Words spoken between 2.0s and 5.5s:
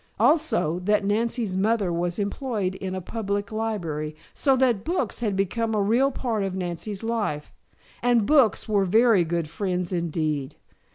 employed in a public library, so that books had